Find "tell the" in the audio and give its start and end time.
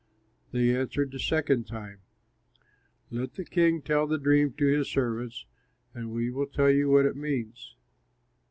3.83-4.17